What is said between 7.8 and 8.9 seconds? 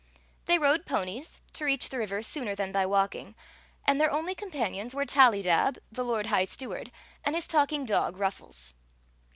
dog, Ruffles.